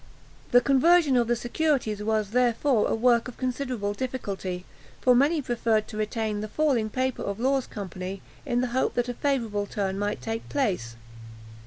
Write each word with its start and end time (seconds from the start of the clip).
The 0.51 0.61
conversion 0.61 1.15
of 1.15 1.27
the 1.27 1.35
securities 1.35 2.01
was, 2.01 2.31
therefore, 2.31 2.87
a 2.87 2.95
work 2.95 3.27
of 3.27 3.37
considerable 3.37 3.93
difficulty; 3.93 4.65
for 4.99 5.13
many 5.13 5.43
preferred 5.43 5.87
to 5.89 5.97
retain 5.97 6.41
the 6.41 6.47
falling 6.47 6.89
paper 6.89 7.21
of 7.21 7.39
Law's 7.39 7.67
Company, 7.67 8.23
in 8.43 8.61
the 8.61 8.69
hope 8.73 8.95
that 8.95 9.09
a 9.09 9.13
favourable 9.13 9.67
turn 9.67 9.99
might 9.99 10.19
take 10.19 10.49
place. 10.49 10.95